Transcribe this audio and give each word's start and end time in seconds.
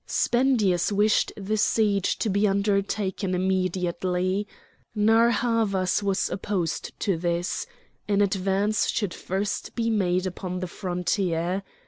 Spendius 0.07 0.91
wished 0.91 1.31
the 1.37 1.57
siege 1.57 2.17
to 2.17 2.27
be 2.31 2.47
undertaken 2.47 3.35
immediately. 3.35 4.47
Narr' 4.95 5.29
Havas 5.29 6.01
was 6.01 6.27
opposed 6.31 6.99
to 7.01 7.17
this: 7.17 7.67
an 8.07 8.19
advance 8.23 8.89
should 8.89 9.13
first 9.13 9.75
be 9.75 9.91
made 9.91 10.25
upon 10.25 10.59
the 10.59 10.65
frontier. 10.65 11.61